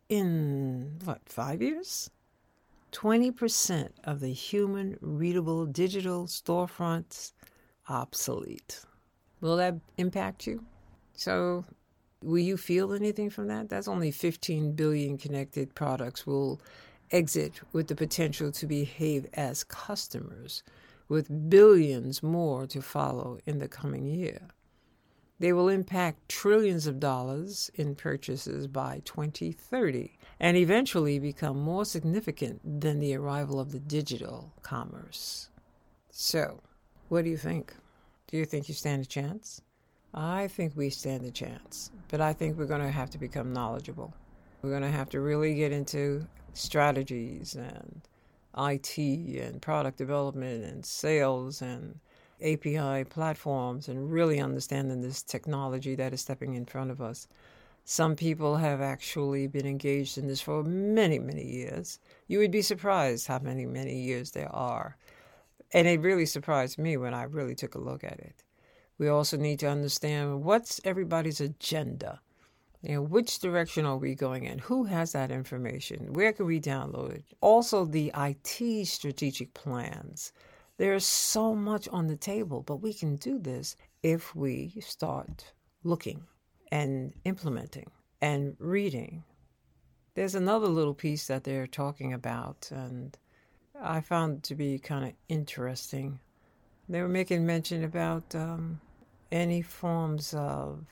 in 0.09 0.99
what, 1.03 1.21
five 1.25 1.61
years? 1.61 2.09
20% 2.97 3.89
of 4.05 4.21
the 4.21 4.33
human 4.33 4.97
readable 5.01 5.67
digital 5.67 6.25
storefronts 6.25 7.31
obsolete. 7.89 8.81
Will 9.39 9.55
that 9.57 9.75
impact 9.97 10.47
you? 10.47 10.65
So, 11.13 11.63
will 12.23 12.39
you 12.39 12.57
feel 12.57 12.93
anything 12.93 13.29
from 13.29 13.49
that? 13.49 13.69
That's 13.69 13.87
only 13.87 14.09
15 14.09 14.71
billion 14.71 15.19
connected 15.19 15.75
products 15.75 16.25
will 16.25 16.59
exit 17.11 17.61
with 17.71 17.87
the 17.87 17.95
potential 17.95 18.51
to 18.53 18.65
behave 18.65 19.27
as 19.35 19.63
customers, 19.63 20.63
with 21.07 21.49
billions 21.51 22.23
more 22.23 22.65
to 22.65 22.81
follow 22.81 23.37
in 23.45 23.59
the 23.59 23.67
coming 23.67 24.07
year. 24.07 24.41
They 25.39 25.53
will 25.53 25.69
impact 25.69 26.29
trillions 26.29 26.87
of 26.87 26.99
dollars 26.99 27.69
in 27.75 27.95
purchases 27.95 28.67
by 28.67 29.01
2030 29.05 30.17
and 30.39 30.57
eventually 30.57 31.19
become 31.19 31.59
more 31.59 31.85
significant 31.85 32.81
than 32.81 32.99
the 32.99 33.15
arrival 33.15 33.59
of 33.59 33.71
the 33.71 33.79
digital 33.79 34.53
commerce. 34.63 35.49
So, 36.09 36.61
what 37.09 37.23
do 37.23 37.29
you 37.29 37.37
think? 37.37 37.73
Do 38.27 38.37
you 38.37 38.45
think 38.45 38.67
you 38.67 38.73
stand 38.73 39.03
a 39.03 39.07
chance? 39.07 39.61
I 40.13 40.47
think 40.47 40.73
we 40.75 40.89
stand 40.89 41.25
a 41.25 41.31
chance, 41.31 41.91
but 42.07 42.21
I 42.21 42.33
think 42.33 42.57
we're 42.57 42.65
going 42.65 42.81
to 42.81 42.89
have 42.89 43.11
to 43.11 43.17
become 43.19 43.53
knowledgeable. 43.53 44.13
We're 44.61 44.71
going 44.71 44.81
to 44.81 44.89
have 44.89 45.09
to 45.09 45.21
really 45.21 45.53
get 45.53 45.71
into 45.71 46.25
strategies 46.53 47.55
and 47.55 48.01
IT 48.57 48.97
and 48.97 49.61
product 49.61 49.97
development 49.97 50.65
and 50.65 50.83
sales 50.83 51.61
and 51.61 51.99
API 52.41 53.03
platforms 53.05 53.87
and 53.87 54.11
really 54.11 54.39
understanding 54.39 55.01
this 55.01 55.23
technology 55.23 55.95
that 55.95 56.13
is 56.13 56.21
stepping 56.21 56.53
in 56.53 56.65
front 56.65 56.91
of 56.91 57.01
us. 57.01 57.27
Some 57.83 58.15
people 58.15 58.57
have 58.57 58.81
actually 58.81 59.47
been 59.47 59.65
engaged 59.65 60.17
in 60.17 60.27
this 60.27 60.41
for 60.41 60.63
many, 60.63 61.19
many 61.19 61.45
years. 61.45 61.99
You 62.27 62.39
would 62.39 62.51
be 62.51 62.61
surprised 62.61 63.27
how 63.27 63.39
many, 63.39 63.65
many 63.65 63.95
years 64.01 64.31
there 64.31 64.53
are. 64.53 64.97
And 65.71 65.87
it 65.87 66.01
really 66.01 66.25
surprised 66.25 66.77
me 66.77 66.97
when 66.97 67.13
I 67.13 67.23
really 67.23 67.55
took 67.55 67.75
a 67.75 67.79
look 67.79 68.03
at 68.03 68.19
it. 68.19 68.43
We 68.97 69.07
also 69.07 69.37
need 69.37 69.59
to 69.59 69.69
understand 69.69 70.43
what's 70.43 70.81
everybody's 70.83 71.39
agenda. 71.39 72.19
You 72.81 72.95
know, 72.95 73.01
which 73.01 73.39
direction 73.39 73.85
are 73.85 73.97
we 73.97 74.15
going 74.15 74.43
in? 74.43 74.59
Who 74.59 74.85
has 74.85 75.11
that 75.13 75.31
information? 75.31 76.13
Where 76.13 76.33
can 76.33 76.45
we 76.45 76.59
download 76.59 77.13
it? 77.15 77.25
Also, 77.41 77.85
the 77.85 78.11
IT 78.15 78.87
strategic 78.87 79.53
plans 79.53 80.31
there's 80.77 81.05
so 81.05 81.55
much 81.55 81.87
on 81.89 82.07
the 82.07 82.15
table, 82.15 82.61
but 82.61 82.77
we 82.77 82.93
can 82.93 83.15
do 83.15 83.39
this 83.39 83.75
if 84.03 84.35
we 84.35 84.73
start 84.79 85.53
looking 85.83 86.23
and 86.71 87.13
implementing 87.25 87.89
and 88.21 88.55
reading. 88.59 89.23
There's 90.13 90.35
another 90.35 90.67
little 90.67 90.93
piece 90.93 91.27
that 91.27 91.43
they're 91.43 91.67
talking 91.67 92.13
about, 92.13 92.69
and 92.71 93.17
I 93.79 94.01
found 94.01 94.43
to 94.43 94.55
be 94.55 94.79
kind 94.79 95.05
of 95.05 95.13
interesting. 95.29 96.19
They 96.89 97.01
were 97.01 97.09
making 97.09 97.45
mention 97.45 97.83
about 97.83 98.33
um, 98.35 98.79
any 99.31 99.61
forms 99.61 100.33
of 100.33 100.85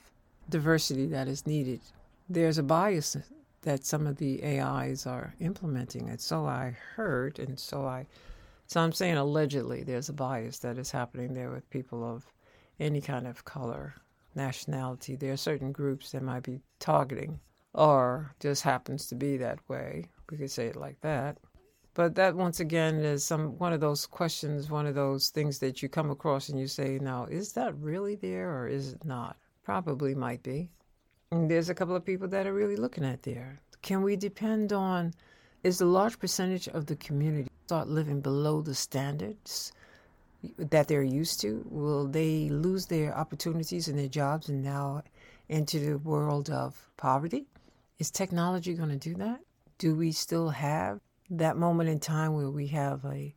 diversity 0.49 1.07
that 1.07 1.27
is 1.27 1.47
needed. 1.47 1.81
There's 2.27 2.57
a 2.57 2.63
bias 2.63 3.17
that 3.61 3.85
some 3.85 4.05
of 4.07 4.17
the 4.17 4.43
AIs 4.43 5.05
are 5.05 5.33
implementing, 5.39 6.09
and 6.09 6.19
so 6.19 6.45
I 6.45 6.75
heard, 6.95 7.39
and 7.39 7.59
so 7.59 7.85
I 7.85 8.05
so 8.67 8.81
I'm 8.81 8.91
saying 8.91 9.17
allegedly 9.17 9.84
there's 9.84 10.10
a 10.10 10.13
bias 10.13 10.60
that 10.60 10.77
is 10.77 10.91
happening 10.91 11.34
there 11.34 11.51
with 11.51 11.69
people 11.69 12.03
of 12.03 12.25
any 12.79 13.01
kind 13.01 13.27
of 13.27 13.45
color, 13.45 13.95
nationality. 14.36 15.15
There 15.15 15.34
are 15.34 15.38
certain 15.38 15.72
groups 15.72 16.12
that 16.12 16.24
might 16.24 16.43
be 16.43 16.62
targeting, 16.79 17.39
or 17.74 18.34
just 18.39 18.63
happens 18.63 19.07
to 19.07 19.15
be 19.15 19.38
that 19.38 19.60
way. 19.69 20.05
We 20.29 20.38
could 20.38 20.51
say 20.51 20.67
it 20.67 20.75
like 20.75 21.00
that. 21.01 21.38
But 21.93 22.15
that 22.15 22.36
once 22.36 22.60
again 22.60 22.95
is 22.95 23.24
some 23.24 23.57
one 23.57 23.72
of 23.72 23.79
those 23.79 24.05
questions, 24.05 24.69
one 24.69 24.86
of 24.86 24.95
those 24.95 25.29
things 25.29 25.60
that 25.60 25.81
you 25.81 25.88
come 25.88 26.12
across 26.12 26.50
and 26.50 26.60
you 26.60 26.67
say, 26.67 27.00
now, 27.01 27.25
is 27.25 27.53
that 27.53 27.77
really 27.77 28.15
there 28.15 28.53
or 28.53 28.67
is 28.67 28.93
it 28.93 29.05
not? 29.05 29.38
Probably 29.63 30.13
might 30.13 30.43
be. 30.43 30.69
And 31.31 31.50
there's 31.50 31.69
a 31.69 31.75
couple 31.75 31.95
of 31.95 32.03
people 32.03 32.27
that 32.27 32.48
are 32.48 32.53
really 32.53 32.75
looking 32.75 33.05
at 33.05 33.24
there. 33.24 33.62
Can 33.81 34.01
we 34.01 34.17
depend 34.17 34.74
on 34.74 35.13
is 35.65 35.79
the 35.79 35.86
large 35.86 36.19
percentage 36.19 36.67
of 36.67 36.86
the 36.86 36.95
community 36.98 37.50
start 37.65 37.88
living 37.88 38.22
below 38.22 38.62
the 38.62 38.75
standards 38.75 39.72
that 40.60 40.88
they're 40.88 41.01
used 41.01 41.41
to? 41.41 41.65
Will 41.67 42.05
they 42.05 42.50
lose 42.50 42.86
their 42.86 43.17
opportunities 43.17 43.88
and 43.88 43.98
their 43.98 44.07
jobs 44.07 44.48
and 44.48 44.63
now 44.63 45.01
enter 45.50 45.79
the 45.79 45.98
world 45.98 46.51
of 46.51 46.88
poverty? 46.98 47.48
Is 47.98 48.12
technology 48.12 48.75
going 48.75 48.89
to 48.89 49.10
do 49.10 49.15
that? 49.15 49.39
Do 49.79 49.95
we 49.95 50.12
still 50.12 50.50
have 50.50 51.00
that 51.31 51.57
moment 51.57 51.89
in 51.89 52.00
time 52.00 52.36
where 52.36 52.51
we 52.51 52.67
have 52.67 53.03
a, 53.03 53.34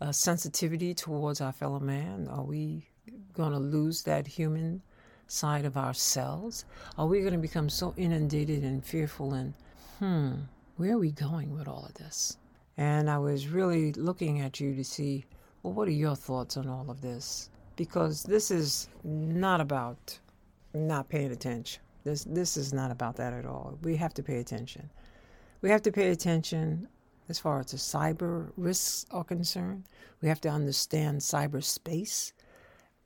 a 0.00 0.12
sensitivity 0.12 0.92
towards 0.92 1.40
our 1.40 1.52
fellow 1.52 1.78
man? 1.78 2.26
Are 2.28 2.42
we 2.42 2.88
going 3.32 3.52
to 3.52 3.60
lose 3.60 4.02
that 4.02 4.26
human 4.26 4.82
side 5.28 5.66
of 5.66 5.76
ourselves? 5.76 6.64
Are 6.98 7.06
we 7.06 7.20
going 7.20 7.32
to 7.32 7.38
become 7.38 7.68
so 7.68 7.94
inundated 7.96 8.64
and 8.64 8.84
fearful 8.84 9.34
and, 9.34 9.54
hmm, 10.00 10.32
where 10.76 10.94
are 10.94 10.98
we 10.98 11.12
going 11.12 11.54
with 11.54 11.68
all 11.68 11.84
of 11.84 11.94
this? 11.94 12.36
And 12.76 13.08
I 13.08 13.18
was 13.18 13.48
really 13.48 13.92
looking 13.92 14.40
at 14.40 14.58
you 14.58 14.74
to 14.74 14.84
see, 14.84 15.24
well, 15.62 15.72
what 15.72 15.86
are 15.86 15.92
your 15.92 16.16
thoughts 16.16 16.56
on 16.56 16.68
all 16.68 16.90
of 16.90 17.00
this? 17.00 17.48
Because 17.76 18.22
this 18.24 18.50
is 18.50 18.88
not 19.04 19.60
about 19.60 20.18
not 20.72 21.08
paying 21.08 21.30
attention. 21.30 21.80
This 22.02 22.24
this 22.24 22.56
is 22.56 22.72
not 22.72 22.90
about 22.90 23.16
that 23.16 23.32
at 23.32 23.46
all. 23.46 23.78
We 23.82 23.96
have 23.96 24.12
to 24.14 24.22
pay 24.22 24.38
attention. 24.38 24.90
We 25.62 25.70
have 25.70 25.82
to 25.82 25.92
pay 25.92 26.10
attention 26.10 26.88
as 27.28 27.38
far 27.38 27.60
as 27.60 27.70
the 27.70 27.76
cyber 27.76 28.50
risks 28.56 29.06
are 29.10 29.24
concerned. 29.24 29.84
We 30.20 30.28
have 30.28 30.40
to 30.42 30.48
understand 30.48 31.20
cyberspace 31.20 32.32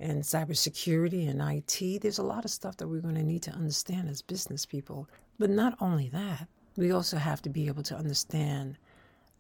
and 0.01 0.23
cybersecurity 0.23 1.29
and 1.29 1.41
IT. 1.41 2.03
There's 2.03 2.19
a 2.19 2.23
lot 2.25 2.45
of 2.45 2.51
stuff 2.51 2.77
that 2.79 2.89
we're 2.89 3.01
going 3.01 3.15
to 3.15 3.23
need 3.23 3.43
to 3.43 3.53
understand 3.53 4.09
as 4.09 4.23
business 4.23 4.67
people. 4.67 5.09
But 5.39 5.51
not 5.51 5.77
only 5.81 6.09
that, 6.09 6.49
we 6.79 6.93
also 6.93 7.17
have 7.17 7.43
to 7.43 7.51
be 7.51 7.67
able 7.67 7.83
to 7.83 7.97
understand 7.97 8.79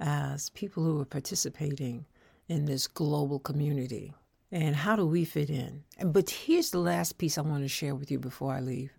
as 0.00 0.50
people 0.50 0.82
who 0.82 1.00
are 1.00 1.04
participating 1.04 2.04
in 2.48 2.64
this 2.64 2.88
global 2.88 3.38
community 3.38 4.12
and 4.50 4.74
how 4.74 4.96
do 4.96 5.06
we 5.06 5.24
fit 5.24 5.48
in. 5.48 5.84
But 6.04 6.28
here's 6.30 6.70
the 6.70 6.80
last 6.80 7.16
piece 7.16 7.38
I 7.38 7.42
want 7.42 7.62
to 7.62 7.68
share 7.68 7.94
with 7.94 8.10
you 8.10 8.18
before 8.18 8.54
I 8.54 8.60
leave. 8.60 8.90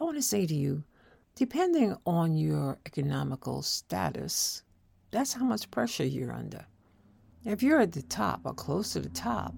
I 0.00 0.04
want 0.04 0.16
to 0.16 0.22
say 0.22 0.46
to 0.46 0.54
you, 0.54 0.82
depending 1.34 1.94
on 2.06 2.38
your 2.38 2.78
economical 2.86 3.60
status, 3.60 4.62
that's 5.10 5.34
how 5.34 5.44
much 5.44 5.70
pressure 5.70 6.06
you're 6.06 6.32
under. 6.32 6.64
If 7.44 7.62
you're 7.62 7.80
at 7.80 7.92
the 7.92 8.02
top 8.02 8.40
or 8.44 8.54
close 8.54 8.94
to 8.94 9.00
the 9.00 9.10
top, 9.10 9.54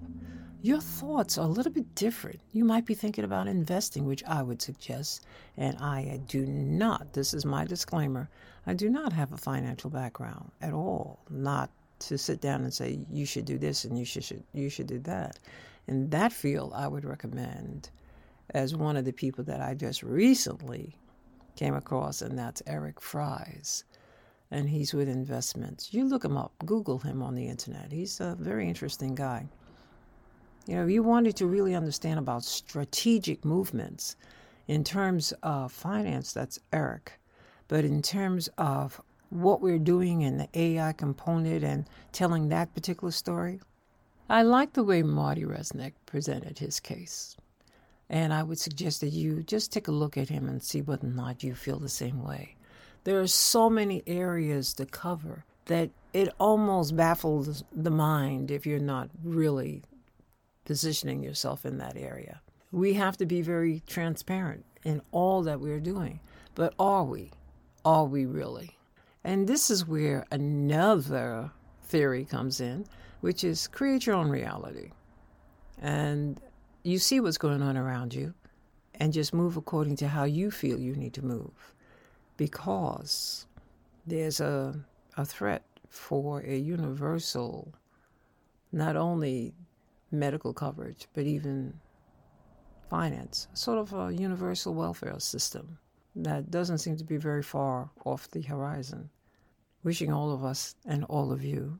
your 0.61 0.81
thoughts 0.81 1.37
are 1.37 1.45
a 1.45 1.49
little 1.49 1.71
bit 1.71 1.93
different. 1.95 2.39
You 2.51 2.65
might 2.65 2.85
be 2.85 2.95
thinking 2.95 3.23
about 3.23 3.47
investing, 3.47 4.05
which 4.05 4.23
I 4.25 4.41
would 4.41 4.61
suggest, 4.61 5.25
and 5.55 5.77
I 5.79 6.11
uh, 6.13 6.17
do 6.27 6.45
not, 6.45 7.13
this 7.13 7.33
is 7.33 7.45
my 7.45 7.63
disclaimer, 7.63 8.29
I 8.65 8.73
do 8.73 8.89
not 8.89 9.13
have 9.13 9.31
a 9.31 9.37
financial 9.37 9.89
background 9.89 10.51
at 10.61 10.73
all, 10.73 11.19
not 11.29 11.69
to 11.99 12.17
sit 12.17 12.41
down 12.41 12.61
and 12.61 12.73
say 12.73 12.99
you 13.09 13.25
should 13.25 13.45
do 13.45 13.57
this 13.57 13.85
and 13.85 13.97
you 13.97 14.05
should, 14.05 14.23
should 14.23 14.43
you 14.53 14.69
should 14.69 14.87
do 14.87 14.99
that. 14.99 15.39
In 15.87 16.09
that 16.09 16.33
field, 16.33 16.73
I 16.75 16.87
would 16.87 17.05
recommend 17.05 17.89
as 18.53 18.75
one 18.75 18.97
of 18.97 19.05
the 19.05 19.13
people 19.13 19.43
that 19.45 19.61
I 19.61 19.73
just 19.73 20.03
recently 20.03 20.97
came 21.55 21.75
across, 21.75 22.21
and 22.21 22.37
that's 22.37 22.61
Eric 22.67 23.01
Fry's. 23.01 23.83
And 24.51 24.69
he's 24.69 24.93
with 24.93 25.09
investments. 25.09 25.93
You 25.93 26.05
look 26.05 26.23
him 26.23 26.37
up, 26.37 26.53
Google 26.65 26.99
him 26.99 27.21
on 27.21 27.35
the 27.35 27.47
internet. 27.47 27.91
He's 27.91 28.21
a 28.21 28.35
very 28.39 28.67
interesting 28.67 29.13
guy. 29.13 29.45
You 30.67 30.75
know, 30.75 30.83
if 30.83 30.91
you 30.91 31.01
wanted 31.01 31.37
to 31.37 31.47
really 31.47 31.75
understand 31.75 32.19
about 32.19 32.43
strategic 32.43 33.45
movements 33.45 34.17
in 34.67 34.83
terms 34.83 35.31
of 35.41 35.71
finance, 35.71 36.33
that's 36.33 36.59
Eric. 36.73 37.13
But 37.69 37.85
in 37.85 38.01
terms 38.01 38.49
of 38.57 39.01
what 39.29 39.61
we're 39.61 39.79
doing 39.79 40.23
in 40.23 40.37
the 40.37 40.49
AI 40.53 40.91
component 40.91 41.63
and 41.63 41.85
telling 42.11 42.49
that 42.49 42.73
particular 42.73 43.11
story, 43.11 43.61
I 44.29 44.41
like 44.41 44.73
the 44.73 44.83
way 44.83 45.03
Marty 45.03 45.43
Resnick 45.43 45.93
presented 46.05 46.59
his 46.59 46.81
case. 46.81 47.37
And 48.09 48.33
I 48.33 48.43
would 48.43 48.59
suggest 48.59 48.99
that 49.01 49.09
you 49.09 49.43
just 49.43 49.71
take 49.71 49.87
a 49.87 49.91
look 49.91 50.17
at 50.17 50.27
him 50.27 50.49
and 50.49 50.61
see 50.61 50.81
whether 50.81 51.07
or 51.07 51.11
not 51.11 51.43
you 51.43 51.55
feel 51.55 51.79
the 51.79 51.87
same 51.87 52.21
way. 52.21 52.55
There 53.05 53.21
are 53.21 53.27
so 53.27 53.69
many 53.69 54.03
areas 54.05 54.73
to 54.73 54.85
cover 54.85 55.45
that 55.65 55.91
it 56.11 56.33
almost 56.39 56.97
baffles 56.97 57.63
the 57.71 57.91
mind 57.91 58.51
if 58.51 58.65
you're 58.65 58.79
not 58.79 59.09
really 59.23 59.83
positioning 60.67 61.23
yourself 61.23 61.65
in 61.65 61.77
that 61.77 61.95
area. 61.95 62.41
We 62.73 62.93
have 62.95 63.15
to 63.17 63.25
be 63.25 63.41
very 63.41 63.81
transparent 63.87 64.65
in 64.83 65.01
all 65.11 65.41
that 65.43 65.61
we're 65.61 65.79
doing. 65.79 66.19
But 66.55 66.73
are 66.77 67.05
we? 67.05 67.31
Are 67.85 68.03
we 68.03 68.25
really? 68.25 68.77
And 69.23 69.47
this 69.47 69.71
is 69.71 69.87
where 69.87 70.25
another 70.29 71.51
theory 71.83 72.25
comes 72.25 72.59
in, 72.59 72.85
which 73.21 73.45
is 73.45 73.67
create 73.67 74.05
your 74.05 74.17
own 74.17 74.29
reality. 74.29 74.91
And 75.81 76.39
you 76.83 76.99
see 76.99 77.21
what's 77.21 77.37
going 77.37 77.61
on 77.61 77.77
around 77.77 78.13
you 78.13 78.33
and 78.95 79.13
just 79.13 79.33
move 79.33 79.55
according 79.55 79.95
to 79.97 80.09
how 80.09 80.25
you 80.25 80.51
feel 80.51 80.77
you 80.77 80.97
need 80.97 81.13
to 81.13 81.23
move. 81.23 81.73
Because 82.35 83.47
there's 84.05 84.41
a, 84.41 84.77
a 85.15 85.23
threat 85.23 85.63
for 85.87 86.41
a 86.41 86.57
universal, 86.57 87.73
not 88.73 88.97
only 88.97 89.53
medical 90.11 90.53
coverage, 90.53 91.07
but 91.13 91.25
even 91.25 91.73
finance, 92.89 93.47
sort 93.53 93.77
of 93.77 93.93
a 93.93 94.13
universal 94.13 94.73
welfare 94.73 95.19
system 95.19 95.77
that 96.15 96.49
doesn't 96.49 96.79
seem 96.79 96.97
to 96.97 97.03
be 97.03 97.17
very 97.17 97.43
far 97.43 97.89
off 98.05 98.29
the 98.31 98.41
horizon. 98.41 99.09
Wishing 99.83 100.11
all 100.11 100.31
of 100.31 100.43
us 100.43 100.75
and 100.85 101.03
all 101.05 101.31
of 101.31 101.43
you 101.43 101.79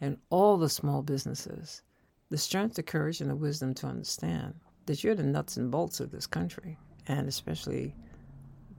and 0.00 0.18
all 0.30 0.56
the 0.56 0.68
small 0.68 1.02
businesses 1.02 1.82
the 2.30 2.36
strength, 2.36 2.74
the 2.74 2.82
courage, 2.82 3.22
and 3.22 3.30
the 3.30 3.34
wisdom 3.34 3.72
to 3.72 3.86
understand 3.86 4.54
that 4.84 5.02
you're 5.02 5.14
the 5.14 5.22
nuts 5.22 5.56
and 5.56 5.70
bolts 5.70 5.98
of 5.98 6.10
this 6.10 6.26
country, 6.26 6.76
and 7.06 7.26
especially 7.26 7.94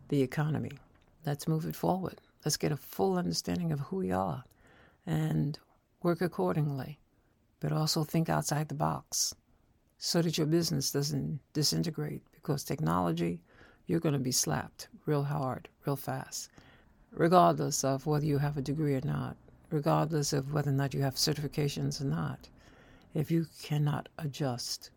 the 0.10 0.22
economy. 0.22 0.72
Let's 1.26 1.48
move 1.48 1.66
it 1.66 1.76
forward. 1.76 2.22
Let's 2.46 2.58
get 2.58 2.72
a 2.72 2.78
full 2.78 3.18
understanding 3.18 3.72
of 3.72 3.80
who 3.80 3.98
we 3.98 4.12
are 4.12 4.44
and 5.06 5.58
work 6.04 6.22
accordingly, 6.22 7.00
but 7.60 7.72
also 7.72 8.04
think 8.04 8.30
outside 8.30 8.67
the 8.67 8.76
box 8.76 9.36
so 9.98 10.22
that 10.22 10.38
your 10.38 10.48
business 10.48 10.91
doesn't 10.91 11.39
disintegrate 11.54 12.22
because 12.32 12.63
technology, 12.63 13.41
you're 13.88 14.00
going 14.00 14.13
to 14.13 14.19
be 14.19 14.32
slapped 14.32 14.88
real 15.06 15.24
hard, 15.24 15.67
real 15.86 15.95
fast, 15.95 16.50
regardless 17.12 17.84
of 17.84 18.06
whether 18.06 18.26
you 18.26 18.38
have 18.38 18.58
a 18.58 18.62
degree 18.62 18.95
or 18.95 19.02
not, 19.04 19.36
regardless 19.72 20.32
of 20.32 20.54
whether 20.54 20.69
or 20.69 20.74
not 20.74 20.93
you 20.93 21.02
have 21.02 21.15
certifications 21.15 22.00
or 22.02 22.06
not 22.06 22.48
if 23.13 23.32
you 23.32 23.48
cannot 23.62 24.10
adjust. 24.17 24.91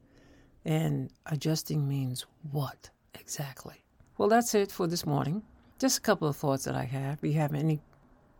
And 0.64 1.10
adjusting 1.26 1.88
means 1.88 2.26
what 2.50 2.90
exactly? 3.14 3.82
Well, 4.18 4.28
that's 4.28 4.54
it 4.54 4.70
for 4.70 4.86
this 4.86 5.06
morning. 5.06 5.42
Just 5.78 5.98
a 5.98 6.02
couple 6.02 6.28
of 6.28 6.36
thoughts 6.36 6.64
that 6.64 6.76
I 6.76 6.84
have. 6.84 7.18
If 7.18 7.24
you 7.24 7.40
have 7.40 7.54
anything 7.54 7.80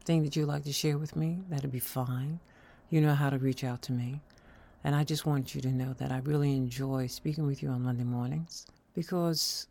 that 0.07 0.37
you'd 0.37 0.47
like 0.47 0.65
to 0.65 0.73
share 0.73 0.99
with 0.99 1.17
me, 1.17 1.39
that'd 1.49 1.73
be 1.73 1.81
fine. 1.81 2.39
You 2.93 3.01
know 3.01 3.15
how 3.15 3.31
to 3.31 3.39
reach 3.39 3.65
out 3.65 3.81
to 3.83 3.93
me. 3.93 4.21
And 4.85 4.95
I 4.95 5.03
just 5.03 5.25
want 5.25 5.55
you 5.55 5.63
to 5.63 5.73
know 5.73 5.95
that 5.95 6.13
I 6.13 6.19
really 6.19 6.55
enjoy 6.55 7.07
speaking 7.07 7.47
with 7.47 7.63
you 7.63 7.71
on 7.71 7.81
Monday 7.81 8.05
mornings 8.05 8.67
because 8.93 9.67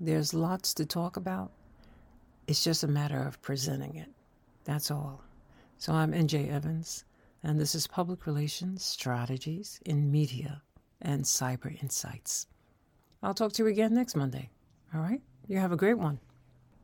there's 0.00 0.32
lots 0.32 0.72
to 0.74 0.86
talk 0.86 1.18
about. 1.18 1.50
It's 2.46 2.64
just 2.64 2.84
a 2.84 2.88
matter 2.88 3.22
of 3.22 3.42
presenting 3.42 3.96
it. 3.96 4.08
That's 4.64 4.90
all. 4.90 5.22
So 5.76 5.92
I'm 5.92 6.12
NJ 6.12 6.50
Evans 6.50 7.04
and 7.42 7.60
this 7.60 7.74
is 7.74 7.86
Public 7.86 8.24
Relations 8.24 8.82
Strategies 8.82 9.78
in 9.84 10.10
Media 10.10 10.62
and 11.02 11.24
Cyber 11.24 11.82
Insights. 11.82 12.46
I'll 13.22 13.34
talk 13.34 13.52
to 13.52 13.64
you 13.64 13.68
again 13.68 13.92
next 13.92 14.16
Monday. 14.16 14.48
All 14.94 15.02
right? 15.02 15.20
You 15.48 15.58
have 15.58 15.72
a 15.72 15.76
great 15.76 15.98
one. 15.98 16.18